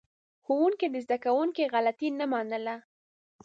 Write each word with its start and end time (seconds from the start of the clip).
ښوونکي 0.45 0.87
د 0.89 0.95
زده 1.05 1.17
کوونکو 1.25 1.63
غلطي 1.73 2.07
نه 2.19 2.25
منله. 2.31 2.75